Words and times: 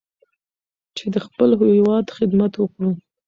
چې 0.97 1.05
د 1.13 1.15
خپل 1.25 1.49
هېواد 1.73 2.05
خدمت 2.17 2.53
وکړو. 2.57 2.89